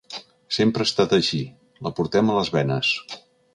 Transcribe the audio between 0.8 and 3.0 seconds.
ha estat així, la portem a les venes.